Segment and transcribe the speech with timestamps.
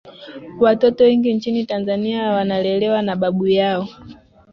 [0.59, 3.87] watoto wengi nchini tanzania wanalelewa na babu yao